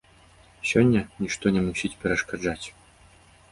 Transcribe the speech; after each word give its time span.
Сёння 0.69 1.01
нішто 1.25 1.45
не 1.59 1.63
мусіць 1.67 1.93
перашкаджаць. 2.01 2.67